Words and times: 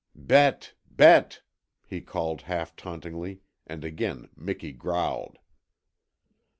"BETE, 0.15 0.73
BETE," 0.95 1.43
he 1.85 2.01
called 2.01 2.41
half 2.49 2.75
tauntingly, 2.75 3.41
and 3.67 3.85
again 3.85 4.29
Miki 4.35 4.71
growled. 4.71 5.37